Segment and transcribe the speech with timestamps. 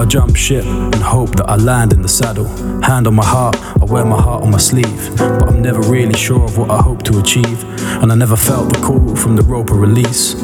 [0.00, 2.46] Gotta jump ship and hope that I land in the saddle.
[2.80, 5.14] Hand on my heart, I wear my heart on my sleeve.
[5.18, 7.64] But I'm never really sure of what I hope to achieve.
[8.00, 10.36] And I never felt the call from the rope of release.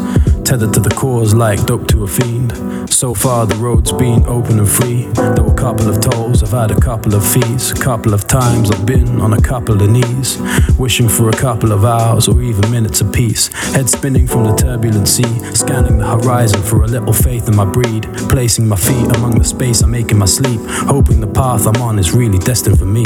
[0.46, 2.52] Tethered to the cause like dope to a fiend.
[2.88, 5.06] So far, the road's been open and free.
[5.34, 7.72] Though a couple of tolls, I've had a couple of fees.
[7.72, 10.38] A couple of times I've been on a couple of knees.
[10.78, 13.48] Wishing for a couple of hours or even minutes of peace.
[13.74, 15.40] Head spinning from the turbulent sea.
[15.52, 18.04] Scanning the horizon for a little faith in my breed.
[18.28, 20.60] Placing my feet among the space I make in my sleep.
[20.86, 23.02] Hoping the path I'm on is really destined for me.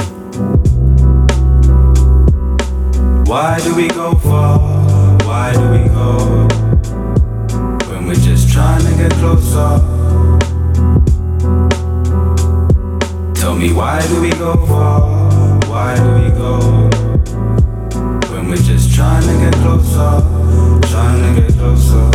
[3.24, 4.58] Why do we go far?
[5.24, 6.69] Why do we go?
[8.60, 9.70] Trying to get closer.
[13.40, 15.00] Tell me why do we go far?
[15.70, 16.58] Why do we go?
[18.30, 20.12] When we're just trying to get closer,
[20.92, 22.09] trying to get closer.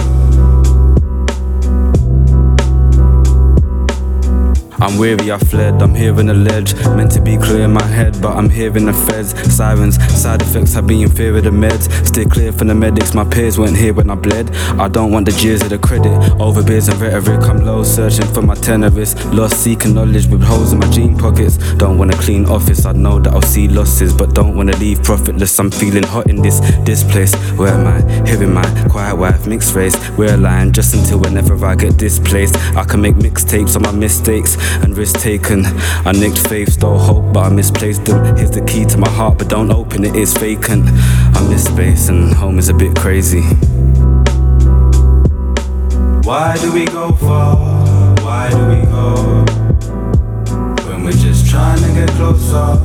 [4.85, 6.75] I'm weary, I fled, I'm hearing a ledge.
[6.95, 9.33] Meant to be clear in my head, but I'm hearing the feds.
[9.51, 11.89] Sirens, side effects, I've been in fear of the meds.
[12.05, 14.55] Stay clear from the medics, my peers weren't here when I bled.
[14.79, 16.13] I don't want the jeers of the credit.
[16.39, 19.25] Over beers and rhetoric, I'm low, searching for my tenorists.
[19.33, 21.57] Lost, seeking knowledge with holes in my jean pockets.
[21.77, 25.01] Don't want a clean office, I know that I'll see losses, but don't wanna leave
[25.01, 25.57] profitless.
[25.59, 27.33] I'm feeling hot in this, this place.
[27.57, 28.29] Where am I?
[28.29, 29.95] Hearing my quiet wife, mixed race.
[30.11, 32.55] We're aligned just until whenever I get displaced.
[32.75, 35.65] I can make mixtapes on my mistakes and risk taken.
[36.05, 38.35] I nicked faith, stole hope, but I misplaced them.
[38.37, 40.85] Here's the key to my heart, but don't open it, it's vacant.
[40.87, 43.41] I miss space, and home is a bit crazy.
[46.23, 47.55] Why do we go far?
[48.21, 49.45] Why do we go?
[50.87, 52.79] When we're just trying to get closer.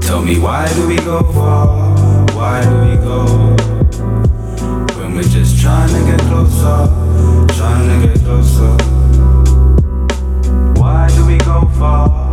[0.00, 1.66] Tell me why do we go far?
[2.34, 3.24] Why do we go?
[4.98, 7.03] When we're just trying to get closer
[7.64, 8.76] to get closer.
[10.78, 12.23] Why do we go far?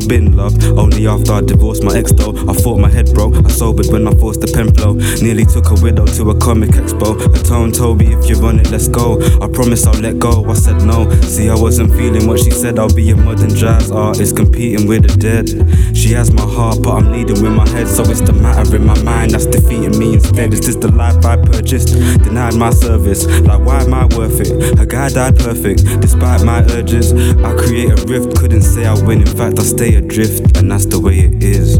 [0.00, 2.32] I've been loved only after I divorced my ex though.
[2.48, 4.94] I thought my head broke, I sobered when I forced the pen flow.
[5.22, 7.16] Nearly took a widow to a comic expo.
[7.18, 9.20] A tone told me if you're on it, let's go.
[9.40, 10.44] I promise I'll let go.
[10.50, 11.08] I said no.
[11.22, 12.78] See, I wasn't feeling what she said.
[12.78, 15.48] I'll be a modern jazz artist competing with the dead.
[15.96, 17.88] She has my heart, but I'm leading with my head.
[17.88, 20.50] So it's the matter in my mind that's defeating me instead.
[20.52, 21.94] This is this the life I purchased?
[22.24, 23.26] Denied my service.
[23.26, 24.78] Like, why am I worth it?
[24.78, 27.12] A guy died perfect, despite my urges.
[27.12, 29.19] I create a rift, couldn't say I win.
[29.20, 31.78] In fact, I stay adrift, and that's the way it is.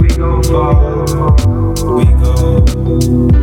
[0.00, 1.04] We go far,
[1.94, 3.37] we go.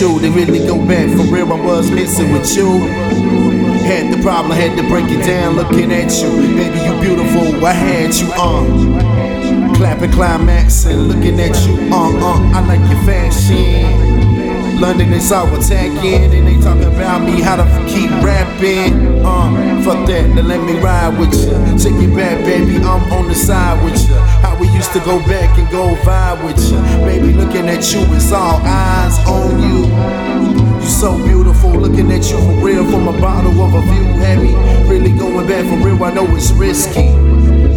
[0.00, 0.18] You.
[0.18, 1.52] They really go back for real.
[1.52, 2.80] I was missing with you.
[3.86, 5.56] Had the problem, had to break it down.
[5.56, 7.64] Looking at you, baby, you beautiful.
[7.64, 8.98] I had you on.
[8.98, 11.74] Uh, clapping climax and looking at you.
[11.92, 14.80] Uh uh, I like your fashion.
[14.80, 19.24] London is all attacking, and they talking about me how to keep rapping.
[19.24, 21.52] Uh, fuck that, then let me ride with you.
[21.78, 24.35] Take it back, baby, I'm on the side with you.
[24.76, 26.78] Used to go back and go vibe with you.
[27.04, 29.86] Baby, looking at you, it's all eyes on you.
[30.80, 34.04] You so beautiful, looking at you for real from a bottle of a view.
[34.20, 34.54] Heavy,
[34.88, 36.02] really going back for real.
[36.04, 37.10] I know it's risky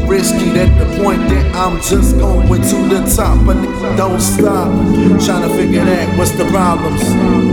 [0.09, 3.53] risky at the point that I'm just going to the top, but
[3.95, 4.67] don't stop.
[5.23, 7.03] Trying to figure out what's the problems.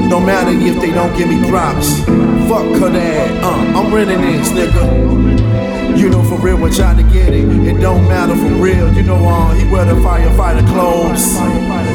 [0.09, 2.01] Don't matter if they don't give me props.
[2.49, 5.55] Fuck her dad, uh, I'm renting this, nigga.
[5.97, 7.49] You know for real, we're trying to get it.
[7.66, 8.92] It don't matter for real.
[8.92, 11.34] You know, uh, he wear the firefighter clothes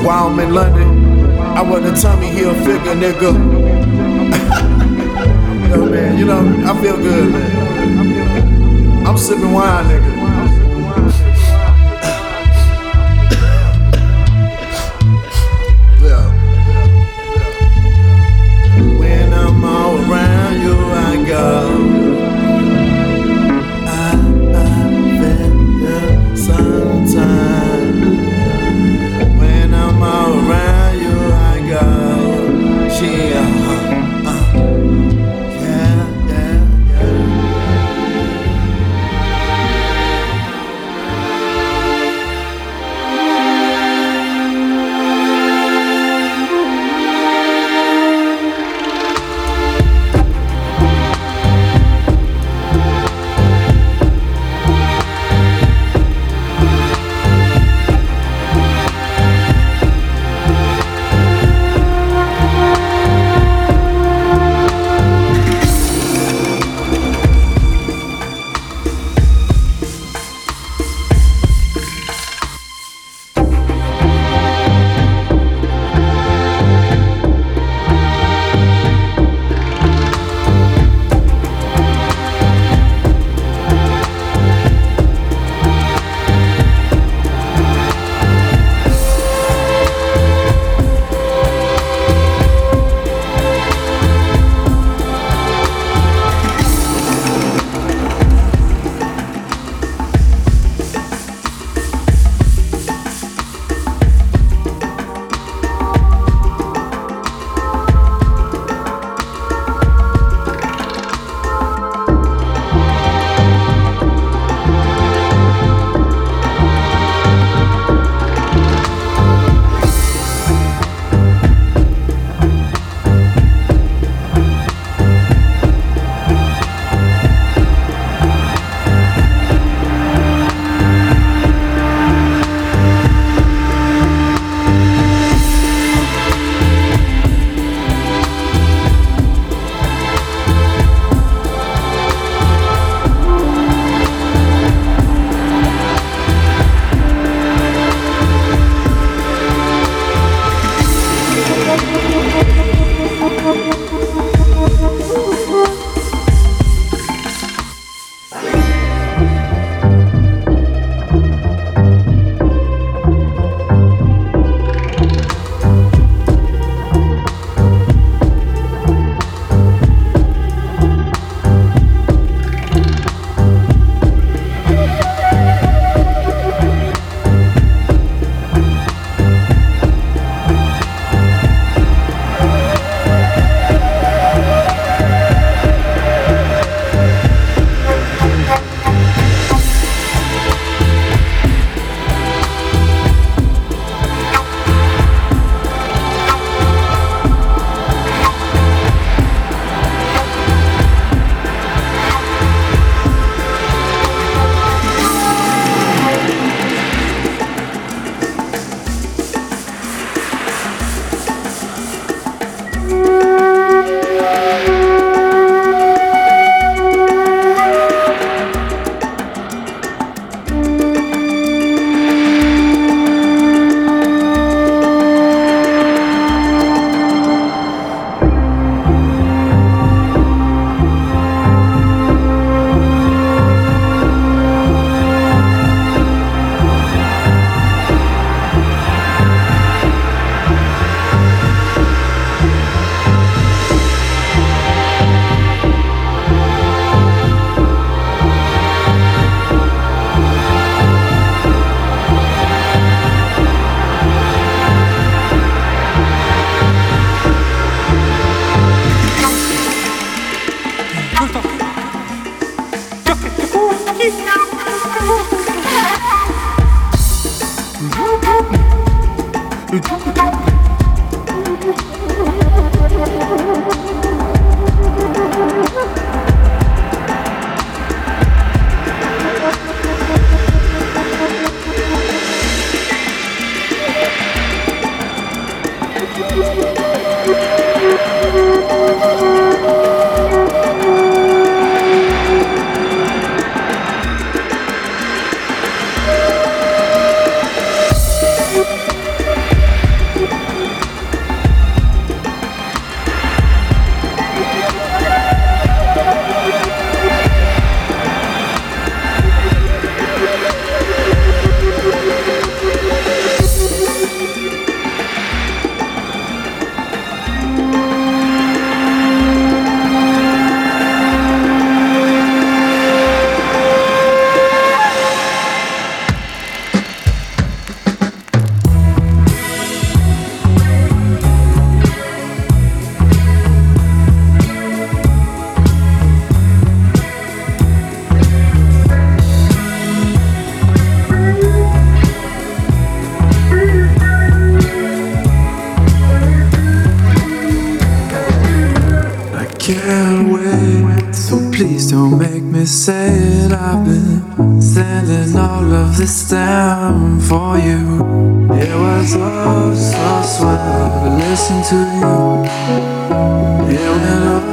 [0.03, 1.39] while I'm in London.
[1.39, 3.31] I wear the Tommy Hilfiger, nigga.
[5.61, 9.05] you know, man, you know, I feel good, man.
[9.05, 10.10] I'm sipping wine, nigga.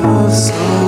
[0.00, 0.87] Oh, so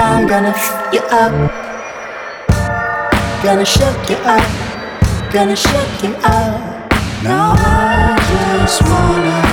[0.00, 1.32] shake you up.
[3.42, 6.80] Gonna shake you up, gonna shake you up
[7.22, 8.16] now I
[8.64, 9.49] just wanna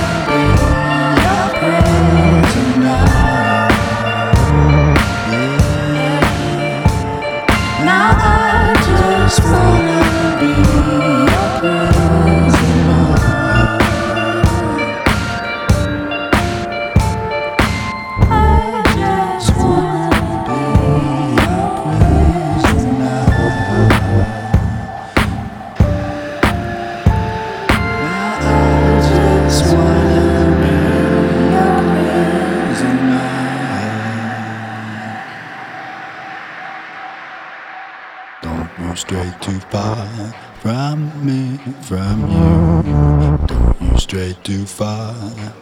[41.87, 43.47] from you.
[43.47, 45.13] Don't move straight too far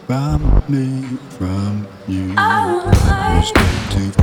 [0.08, 2.34] from me, from you.
[2.34, 4.15] Don't move straight too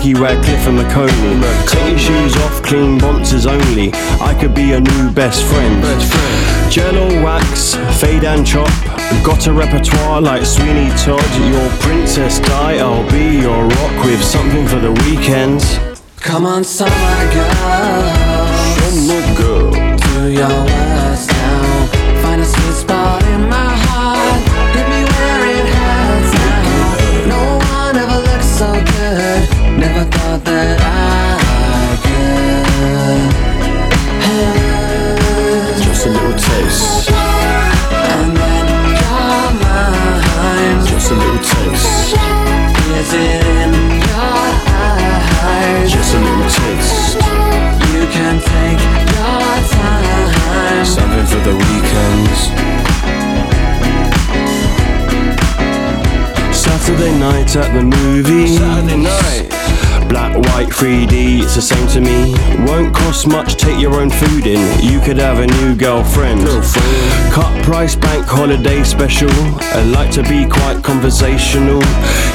[0.00, 1.66] Jackie Radcliffe and Macaulay.
[1.66, 3.90] Take your shoes off, clean bonces only.
[4.18, 5.82] I could be your new best friend.
[6.72, 8.70] Gel or wax, fade and chop.
[9.22, 11.20] Got a repertoire like Sweeney Todd.
[11.52, 15.78] Your princess Di, I'll be your rock with something for the weekends.
[16.16, 18.06] Come on, summer girl,
[18.76, 19.70] Summer girl.
[19.98, 21.86] do your worst now.
[22.22, 23.69] Find a sweet spot in my
[51.44, 52.38] the weekends.
[56.56, 58.58] Saturday night at the movies.
[58.58, 59.60] Saturday night.
[60.08, 62.34] Black, white, 3D, it's the same to me.
[62.66, 64.60] Won't cost much, take your own food in.
[64.82, 66.40] You could have a new girlfriend.
[67.32, 69.30] Cut price bank holiday special.
[69.30, 71.80] I like to be quite conversational.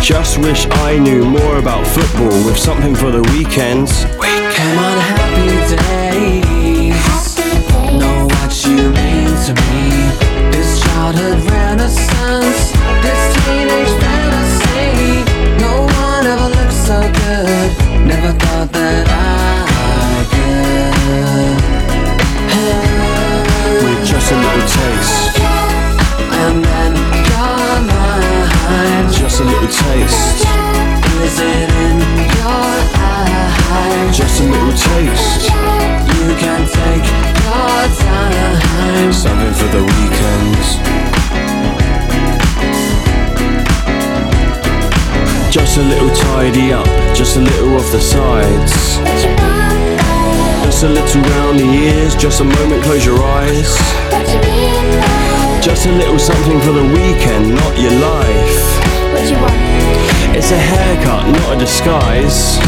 [0.02, 4.06] Just wish I knew more about football with something for the weekends.
[4.06, 6.05] Come on, happy days.
[11.26, 12.15] Childhood renaissance,
[47.96, 48.98] the sides.
[50.66, 53.72] Just a little round the ears, just a moment, close your eyes.
[55.64, 58.58] Just a little something for the weekend, not your life.
[60.36, 62.60] It's a haircut, not a disguise.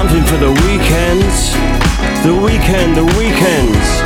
[0.00, 1.52] Something for the weekends.
[2.24, 4.00] The weekend, the weekends.